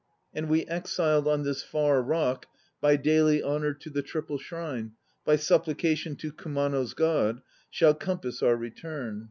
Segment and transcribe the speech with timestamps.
[0.33, 2.47] And we exiled on this far rock,
[2.81, 4.93] By daily honour to the Triple Shrine,
[5.25, 9.19] By supplication to Kumano's God, Shall compass our return.